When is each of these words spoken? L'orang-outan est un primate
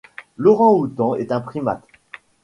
L'orang-outan 0.35 1.13
est 1.13 1.31
un 1.31 1.41
primate 1.41 1.83